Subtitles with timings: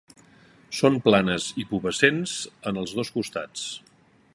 [0.77, 2.35] Són planes i pubescents
[2.73, 3.69] en els dos costats.